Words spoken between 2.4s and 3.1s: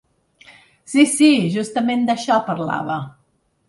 parlava.